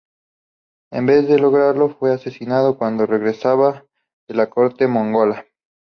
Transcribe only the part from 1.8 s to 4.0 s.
fue asesinado cuando regresaba